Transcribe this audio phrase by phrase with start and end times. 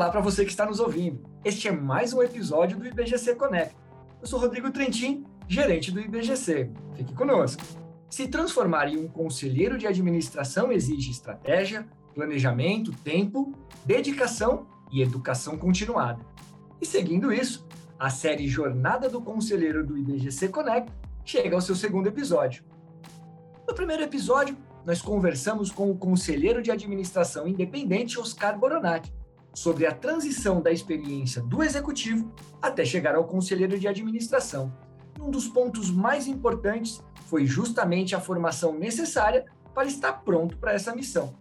[0.00, 1.22] Olá para você que está nos ouvindo.
[1.44, 3.76] Este é mais um episódio do IBGC Connect.
[4.18, 6.70] Eu sou Rodrigo Trentin, gerente do IBGC.
[6.96, 7.62] Fique conosco.
[8.08, 13.52] Se transformar em um conselheiro de administração exige estratégia, planejamento, tempo,
[13.84, 16.24] dedicação e educação continuada.
[16.80, 20.90] E seguindo isso, a série Jornada do Conselheiro do IBGC Connect
[21.26, 22.64] chega ao seu segundo episódio.
[23.68, 29.19] No primeiro episódio, nós conversamos com o conselheiro de administração independente Oscar Boronati
[29.52, 34.72] sobre a transição da experiência do executivo até chegar ao conselheiro de administração.
[35.20, 40.94] Um dos pontos mais importantes foi justamente a formação necessária para estar pronto para essa
[40.94, 41.34] missão.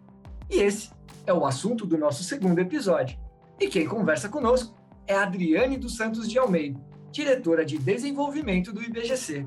[0.50, 0.92] E esse
[1.26, 3.18] é o assunto do nosso segundo episódio.
[3.60, 4.76] E quem conversa conosco
[5.08, 6.80] é Adriane dos Santos de Almeida,
[7.12, 9.46] diretora de desenvolvimento do IBGC.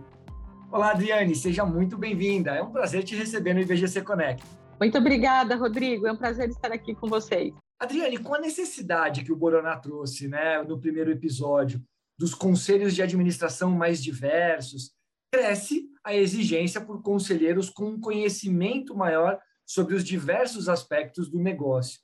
[0.71, 2.53] Olá, Adriane, seja muito bem-vinda.
[2.53, 4.43] É um prazer te receber no IBGC Connect.
[4.81, 6.07] Muito obrigada, Rodrigo.
[6.07, 7.53] É um prazer estar aqui com vocês.
[7.83, 11.85] Adriane, com a necessidade que o Boroná trouxe né, no primeiro episódio,
[12.17, 14.93] dos conselhos de administração mais diversos,
[15.35, 21.99] cresce a exigência por conselheiros com um conhecimento maior sobre os diversos aspectos do negócio.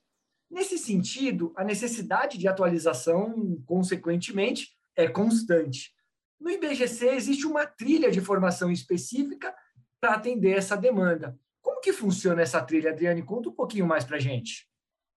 [0.51, 5.93] Nesse sentido, a necessidade de atualização, consequentemente, é constante.
[6.41, 9.55] No IBGC existe uma trilha de formação específica
[10.01, 11.39] para atender essa demanda.
[11.63, 13.23] Como que funciona essa trilha, Adriane?
[13.23, 14.68] Conta um pouquinho mais para a gente.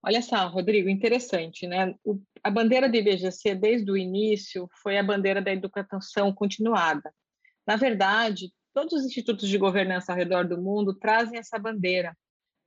[0.04, 1.94] Olha só, Rodrigo, interessante, né?
[2.04, 7.14] O, a bandeira do IBGC, desde o início, foi a bandeira da educação continuada.
[7.68, 12.18] Na verdade, todos os institutos de governança ao redor do mundo trazem essa bandeira,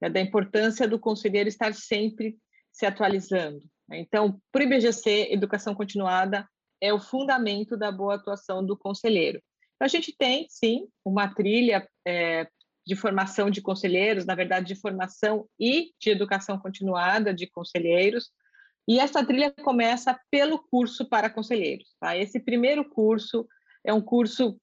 [0.01, 2.37] né, da importância do conselheiro estar sempre
[2.73, 3.63] se atualizando.
[3.89, 3.99] Né?
[3.99, 6.49] Então, para o IBGC, educação continuada
[6.81, 9.43] é o fundamento da boa atuação do conselheiro.
[9.75, 12.47] Então, a gente tem, sim, uma trilha é,
[12.87, 18.31] de formação de conselheiros, na verdade, de formação e de educação continuada de conselheiros.
[18.87, 21.95] E essa trilha começa pelo curso para conselheiros.
[21.99, 22.17] Tá?
[22.17, 23.47] Esse primeiro curso
[23.83, 24.61] é um curso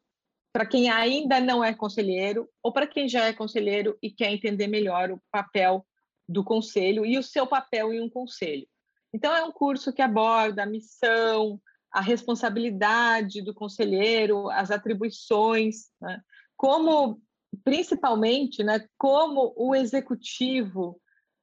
[0.54, 4.68] para quem ainda não é conselheiro ou para quem já é conselheiro e quer entender
[4.68, 5.86] melhor o papel
[6.28, 8.68] do conselho e o seu papel em um conselho.
[9.14, 11.60] Então, é um curso que aborda a missão,
[11.92, 16.22] a responsabilidade do conselheiro, as atribuições, né?
[16.56, 17.22] como
[17.64, 21.02] principalmente, né, como o executivo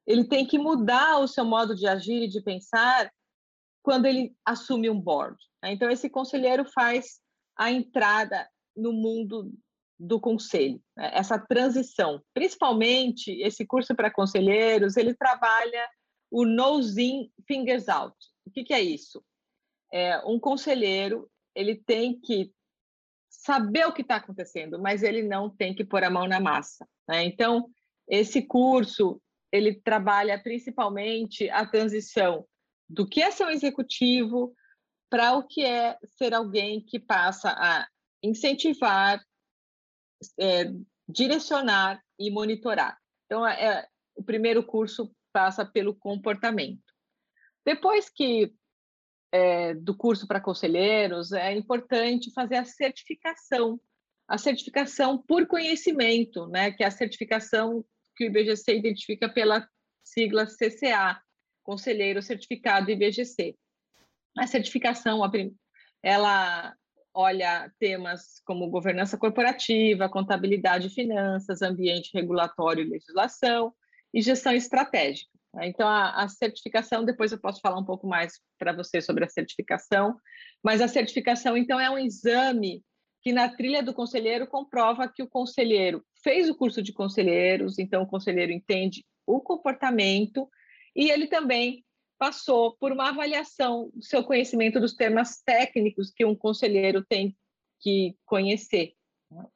[0.09, 3.13] ele tem que mudar o seu modo de agir e de pensar
[3.83, 5.37] quando ele assume um board.
[5.63, 5.73] Né?
[5.73, 7.21] Então, esse conselheiro faz
[7.55, 9.53] a entrada no mundo
[9.99, 11.11] do conselho, né?
[11.13, 12.23] essa transição.
[12.33, 15.87] Principalmente, esse curso para conselheiros, ele trabalha
[16.31, 18.17] o nose in, fingers out.
[18.47, 19.23] O que, que é isso?
[19.93, 22.51] É, um conselheiro, ele tem que
[23.49, 26.87] saber o que está acontecendo, mas ele não tem que pôr a mão na massa.
[27.09, 27.25] Né?
[27.25, 27.71] Então,
[28.07, 32.47] esse curso ele trabalha principalmente a transição
[32.87, 34.55] do que é ser um executivo
[35.09, 37.89] para o que é ser alguém que passa a
[38.23, 39.19] incentivar,
[40.39, 40.71] é,
[41.09, 42.99] direcionar e monitorar.
[43.25, 46.85] Então, é, o primeiro curso passa pelo comportamento.
[47.65, 48.53] Depois que
[49.33, 53.81] é, do curso para conselheiros, é importante fazer a certificação,
[54.27, 57.85] a certificação por conhecimento, né, que é a certificação
[58.17, 59.67] que o IBGC identifica pela
[60.03, 61.21] sigla CCA,
[61.63, 63.55] Conselheiro Certificado IBGC.
[64.37, 65.21] A certificação,
[66.03, 66.75] ela
[67.13, 73.75] olha temas como governança corporativa, contabilidade e finanças, ambiente regulatório e legislação
[74.15, 75.38] e gestão estratégica.
[75.55, 75.69] Né?
[75.69, 79.29] Então, a, a, certificação, depois eu posso falar um pouco mais para você sobre a
[79.29, 80.17] certificação,
[80.63, 82.83] mas a certificação, então, é um exame
[83.21, 88.03] que na trilha do conselheiro comprova que o conselheiro fez o curso de conselheiros, então
[88.03, 90.49] o conselheiro entende o comportamento
[90.95, 91.85] e ele também
[92.19, 97.37] passou por uma avaliação do seu conhecimento dos temas técnicos que um conselheiro tem
[97.81, 98.95] que conhecer.
[99.31, 99.47] Né?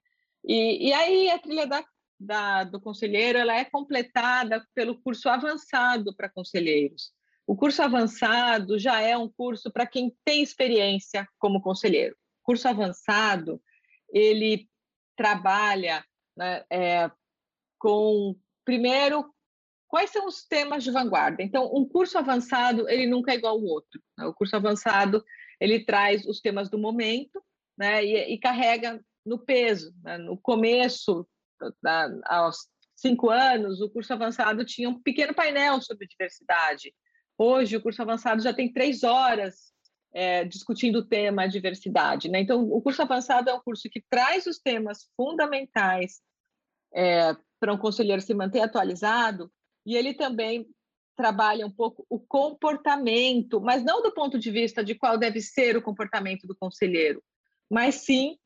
[0.45, 1.85] E, e aí a trilha da
[2.23, 7.13] da, do conselheiro ela é completada pelo curso avançado para conselheiros.
[7.47, 12.15] O curso avançado já é um curso para quem tem experiência como conselheiro.
[12.43, 13.61] O curso avançado
[14.13, 14.69] ele
[15.17, 16.05] trabalha
[16.37, 17.11] né, é,
[17.79, 19.33] com primeiro
[19.89, 21.43] quais são os temas de vanguarda.
[21.43, 24.01] Então, um curso avançado ele nunca é igual ao outro.
[24.17, 24.25] Né?
[24.27, 25.23] O curso avançado
[25.61, 27.43] ele traz os temas do momento,
[27.77, 29.95] né, e, e carrega no peso.
[30.03, 30.17] Né?
[30.19, 31.27] No começo
[32.27, 36.95] aos cinco anos, o curso avançado tinha um pequeno painel sobre diversidade.
[37.37, 39.73] Hoje, o curso avançado já tem três horas
[40.13, 42.29] é, discutindo o tema diversidade.
[42.29, 42.41] Né?
[42.41, 46.21] Então, o curso avançado é um curso que traz os temas fundamentais
[46.95, 49.51] é, para um conselheiro se manter atualizado
[49.85, 50.67] e ele também
[51.17, 55.77] trabalha um pouco o comportamento, mas não do ponto de vista de qual deve ser
[55.77, 57.23] o comportamento do conselheiro,
[57.71, 58.39] mas sim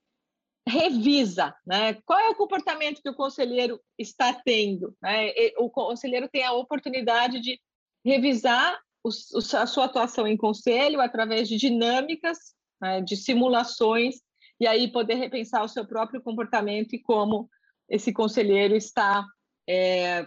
[0.69, 1.95] revisa, né?
[2.05, 4.97] Qual é o comportamento que o conselheiro está tendo?
[5.01, 5.33] Né?
[5.59, 7.61] O conselheiro tem a oportunidade de
[8.05, 8.79] revisar
[9.55, 12.39] a sua atuação em conselho através de dinâmicas,
[12.81, 13.01] né?
[13.01, 14.17] de simulações,
[14.61, 17.49] e aí poder repensar o seu próprio comportamento e como
[17.89, 19.25] esse conselheiro está
[19.69, 20.27] é,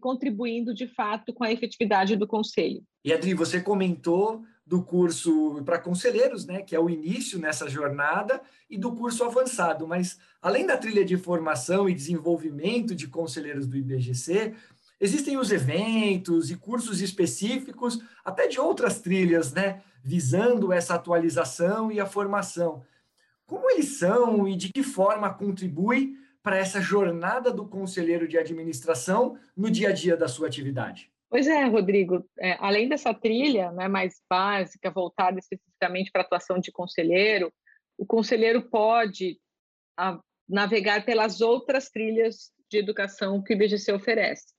[0.00, 2.82] contribuindo de fato com a efetividade do conselho.
[3.02, 8.40] E Adri, você comentou do curso para conselheiros, né, que é o início nessa jornada,
[8.68, 9.86] e do curso avançado.
[9.86, 14.54] Mas, além da trilha de formação e desenvolvimento de conselheiros do IBGC,
[14.98, 22.00] existem os eventos e cursos específicos, até de outras trilhas, né, visando essa atualização e
[22.00, 22.82] a formação.
[23.46, 29.38] Como eles são e de que forma contribui para essa jornada do conselheiro de administração
[29.56, 31.13] no dia a dia da sua atividade?
[31.28, 32.28] Pois é, Rodrigo.
[32.38, 37.52] É, além dessa trilha né, mais básica, voltada especificamente para a atuação de conselheiro,
[37.98, 39.38] o conselheiro pode
[39.96, 44.54] a, navegar pelas outras trilhas de educação que o IBGC oferece.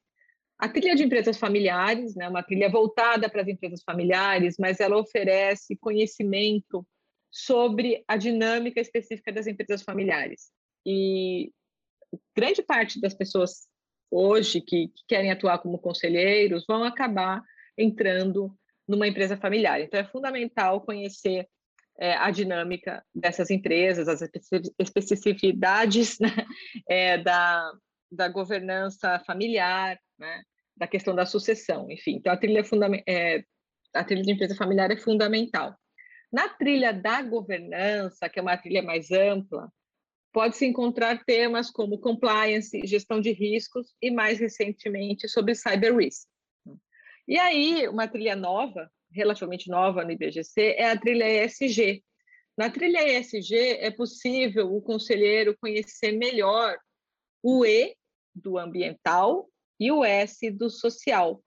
[0.58, 4.98] A trilha de empresas familiares, né, uma trilha voltada para as empresas familiares, mas ela
[4.98, 6.86] oferece conhecimento
[7.30, 10.50] sobre a dinâmica específica das empresas familiares.
[10.86, 11.52] E
[12.34, 13.68] grande parte das pessoas
[14.10, 17.42] hoje que, que querem atuar como conselheiros vão acabar
[17.78, 18.56] entrando
[18.88, 19.82] numa empresa familiar.
[19.82, 21.48] Então, é fundamental conhecer
[21.98, 24.22] é, a dinâmica dessas empresas, as
[24.80, 26.30] especificidades né,
[26.90, 27.72] é, da,
[28.12, 30.44] da governança familiar, né,
[30.76, 32.16] da questão da sucessão, enfim.
[32.16, 32.64] Então, a trilha,
[33.08, 33.44] é,
[33.94, 35.76] a trilha de empresa familiar é fundamental.
[36.32, 39.70] Na trilha da governança, que é uma trilha mais ampla,
[40.36, 46.28] pode-se encontrar temas como compliance, gestão de riscos e, mais recentemente, sobre cyber risk.
[47.26, 52.04] E aí, uma trilha nova, relativamente nova no IBGC, é a trilha ESG.
[52.58, 56.78] Na trilha ESG, é possível o conselheiro conhecer melhor
[57.42, 57.96] o E
[58.36, 59.50] do ambiental
[59.80, 61.42] e o S do social.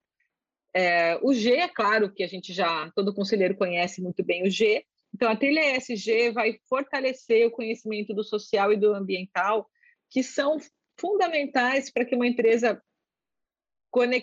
[0.73, 4.51] É, o G, é claro que a gente já, todo conselheiro conhece muito bem o
[4.51, 4.83] G,
[5.19, 9.69] então, a trilha ESG vai fortalecer o conhecimento do social e do ambiental,
[10.09, 10.59] que são
[10.97, 12.81] fundamentais para que uma empresa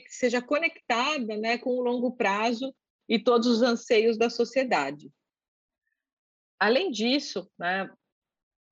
[0.07, 2.73] seja conectada né, com o longo prazo
[3.09, 5.11] e todos os anseios da sociedade.
[6.57, 7.89] Além disso, né,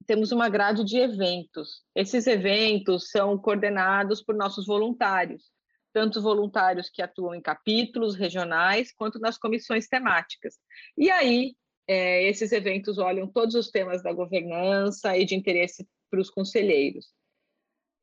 [0.08, 1.84] temos uma grade de eventos.
[1.94, 5.52] Esses eventos são coordenados por nossos voluntários,
[5.92, 10.58] tanto voluntários que atuam em capítulos regionais, quanto nas comissões temáticas.
[10.98, 11.54] E aí,
[11.88, 17.12] é, esses eventos olham todos os temas da governança e de interesse para os conselheiros.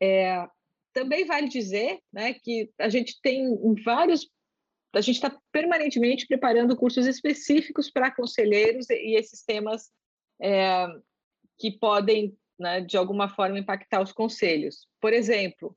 [0.01, 0.47] É,
[0.93, 4.29] também vale dizer né, que a gente tem vários,
[4.95, 9.91] a gente está permanentemente preparando cursos específicos para conselheiros e, esses temas
[10.41, 10.87] é,
[11.59, 14.89] que podem, né, de alguma forma, impactar os conselhos.
[15.01, 15.77] Por exemplo,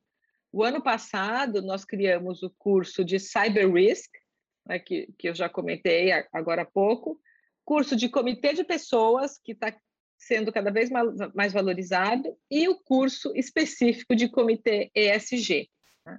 [0.52, 4.10] o ano passado nós criamos o curso de Cyber Risk,
[4.66, 7.20] né, que, que eu já comentei agora há pouco,
[7.66, 9.76] curso de comitê de pessoas, que está
[10.18, 10.90] sendo cada vez
[11.34, 15.70] mais valorizado, e o curso específico de comitê ESG.
[16.06, 16.18] Né?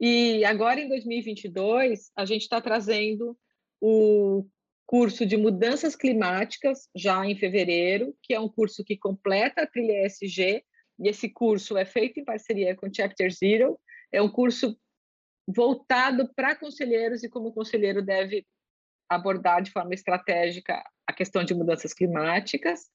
[0.00, 3.38] E agora, em 2022, a gente está trazendo
[3.80, 4.46] o
[4.86, 10.06] curso de mudanças climáticas, já em fevereiro, que é um curso que completa a trilha
[10.06, 10.64] ESG,
[10.98, 13.78] e esse curso é feito em parceria com Chapter Zero,
[14.10, 14.76] é um curso
[15.46, 18.46] voltado para conselheiros e como o conselheiro deve
[19.08, 22.86] abordar de forma estratégica a questão de mudanças climáticas.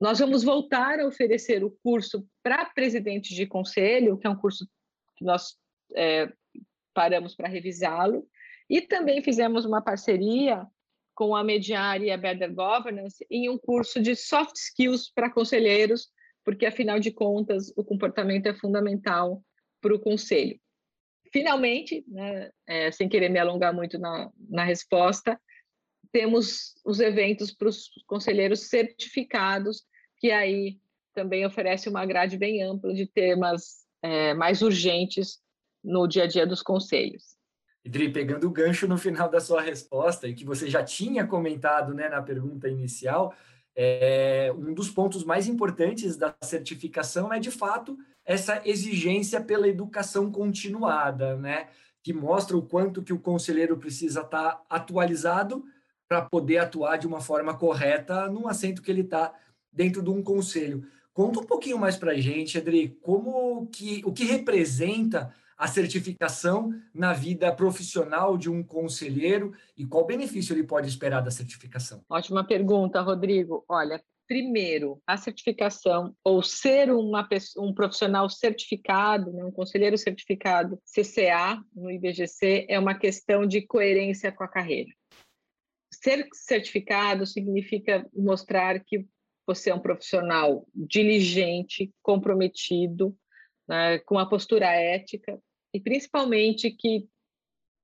[0.00, 4.66] Nós vamos voltar a oferecer o curso para presidentes de conselho, que é um curso
[5.16, 5.56] que nós
[5.96, 6.32] é,
[6.94, 8.28] paramos para revisá-lo,
[8.70, 10.66] e também fizemos uma parceria
[11.14, 16.08] com a Mediar e a Better Governance em um curso de soft skills para conselheiros,
[16.44, 19.42] porque, afinal de contas, o comportamento é fundamental
[19.80, 20.60] para o conselho.
[21.32, 25.38] Finalmente, né, é, sem querer me alongar muito na, na resposta,
[26.10, 29.82] temos os eventos para os conselheiros certificados,
[30.18, 30.78] que aí
[31.14, 35.38] também oferece uma grade bem ampla de temas é, mais urgentes
[35.82, 37.36] no dia a dia dos conselhos.
[37.84, 41.94] Idri, pegando o gancho no final da sua resposta, e que você já tinha comentado
[41.94, 43.34] né, na pergunta inicial,
[43.80, 50.32] é, um dos pontos mais importantes da certificação é, de fato, essa exigência pela educação
[50.32, 51.68] continuada, né?
[52.02, 55.64] que mostra o quanto que o conselheiro precisa estar atualizado
[56.08, 59.32] para poder atuar de uma forma correta no assento que ele está
[59.72, 60.84] dentro de um conselho.
[61.12, 66.70] Conta um pouquinho mais para a gente, Adri, como que, o que representa a certificação
[66.94, 72.04] na vida profissional de um conselheiro e qual benefício ele pode esperar da certificação?
[72.08, 73.64] Ótima pergunta, Rodrigo.
[73.68, 81.60] Olha, primeiro, a certificação ou ser uma um profissional certificado, né, um conselheiro certificado CCA
[81.74, 84.90] no IBGC é uma questão de coerência com a carreira.
[85.92, 89.04] Ser certificado significa mostrar que
[89.44, 93.16] você é um profissional diligente, comprometido,
[93.66, 95.40] né, com uma postura ética
[95.72, 97.08] e principalmente que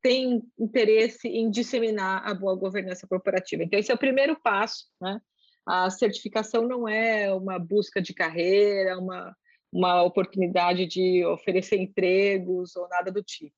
[0.03, 3.63] tem interesse em disseminar a boa governança corporativa.
[3.63, 4.85] Então, esse é o primeiro passo.
[5.01, 5.19] Né?
[5.67, 9.35] A certificação não é uma busca de carreira, uma,
[9.73, 13.57] uma oportunidade de oferecer empregos ou nada do tipo.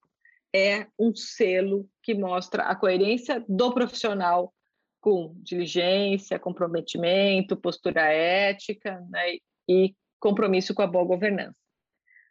[0.54, 4.54] É um selo que mostra a coerência do profissional
[5.00, 9.36] com diligência, comprometimento, postura ética né?
[9.68, 11.65] e compromisso com a boa governança.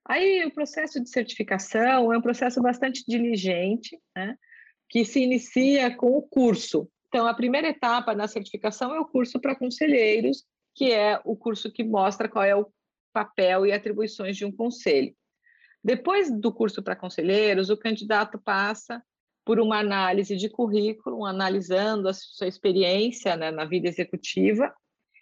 [0.07, 4.37] Aí o processo de certificação é um processo bastante diligente, né,
[4.89, 6.89] que se inicia com o curso.
[7.07, 10.43] Então, a primeira etapa na certificação é o curso para conselheiros,
[10.75, 12.67] que é o curso que mostra qual é o
[13.13, 15.15] papel e atribuições de um conselho.
[15.83, 19.01] Depois do curso para conselheiros, o candidato passa
[19.45, 24.73] por uma análise de currículo, analisando a sua experiência né, na vida executiva,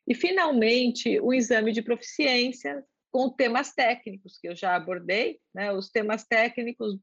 [0.07, 5.71] e, finalmente, o exame de proficiência, com temas técnicos que eu já abordei, né?
[5.71, 6.97] Os temas técnicos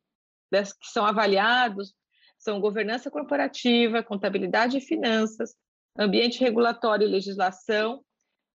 [0.51, 1.95] das, que são avaliados
[2.37, 5.55] são governança corporativa, contabilidade e finanças,
[5.97, 8.05] ambiente regulatório e legislação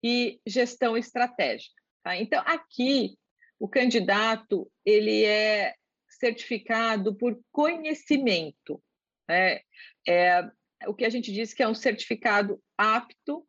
[0.02, 1.74] e gestão estratégica.
[2.02, 2.16] Tá?
[2.16, 3.18] Então, aqui,
[3.58, 5.74] o candidato ele é
[6.08, 8.82] certificado por conhecimento.
[9.28, 9.60] Né?
[10.08, 10.48] É,
[10.86, 13.46] o que a gente diz que é um certificado apto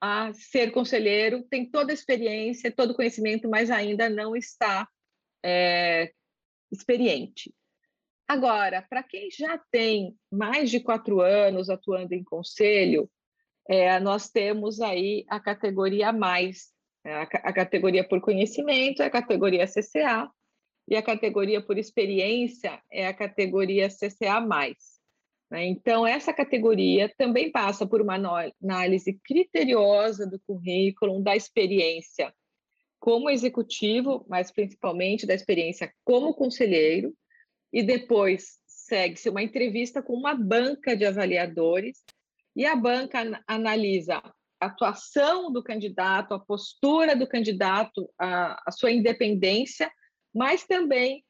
[0.00, 4.88] a ser conselheiro, tem toda a experiência, todo o conhecimento, mas ainda não está
[5.44, 6.12] é,
[6.72, 7.54] experiente.
[8.26, 13.10] Agora, para quem já tem mais de quatro anos atuando em conselho,
[13.68, 16.70] é, nós temos aí a categoria mais,
[17.04, 20.30] né, a, a categoria por conhecimento é a categoria CCA,
[20.90, 24.44] e a categoria por experiência é a categoria CCA+.
[25.50, 25.66] Né?
[25.66, 28.14] Então, essa categoria também passa por uma
[28.62, 32.32] análise criteriosa do currículo, da experiência
[32.98, 37.14] como executivo, mas principalmente da experiência como conselheiro,
[37.72, 42.04] e depois segue-se uma entrevista com uma banca de avaliadores,
[42.54, 44.20] e a banca analisa
[44.60, 49.90] a atuação do candidato, a postura do candidato, a, a sua independência,
[50.34, 51.24] mas também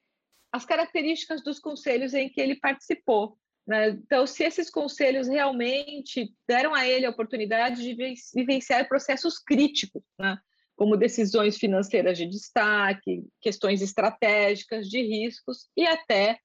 [0.53, 3.39] as características dos conselhos em que ele participou.
[3.67, 3.91] Né?
[3.91, 7.95] Então, se esses conselhos realmente deram a ele a oportunidade de
[8.35, 10.39] vivenciar processos críticos, né?
[10.77, 16.39] como decisões financeiras de destaque, questões estratégicas, de riscos e até